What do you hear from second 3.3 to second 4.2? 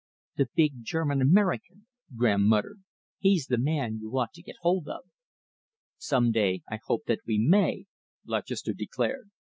the man you